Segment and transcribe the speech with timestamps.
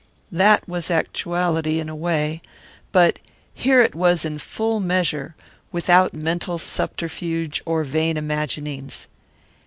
[0.31, 2.41] That was actuality, in a way.
[2.91, 3.19] But
[3.53, 5.35] here it was in full measure,
[5.71, 9.05] without mental subterfuge or vain imaginings.